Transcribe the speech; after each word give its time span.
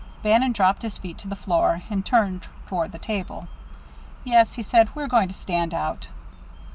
Bannon 0.23 0.51
dropped 0.51 0.81
his 0.81 0.97
feet 0.97 1.19
to 1.19 1.27
the 1.27 1.35
floor, 1.35 1.83
and 1.91 2.03
turned 2.03 2.47
toward 2.65 2.91
the 2.91 2.97
table. 2.97 3.47
"Yes," 4.23 4.53
he 4.53 4.63
said. 4.63 4.89
"We're 4.95 5.05
going 5.07 5.27
to 5.27 5.33
stand 5.35 5.75
out." 5.75 6.07